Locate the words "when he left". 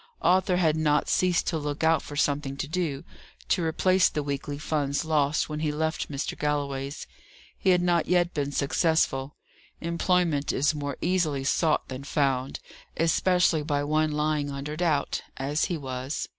5.47-6.11